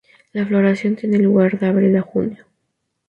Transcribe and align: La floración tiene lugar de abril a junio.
La 0.33 0.47
floración 0.47 0.95
tiene 0.95 1.19
lugar 1.19 1.59
de 1.59 1.67
abril 1.67 1.95
a 1.95 2.01
junio. 2.01 2.47